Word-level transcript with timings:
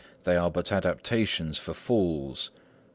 They 0.23 0.35
are 0.35 0.49
but 0.49 0.71
adaptations 0.71 1.59
for 1.59 1.75
fools. 1.75 2.49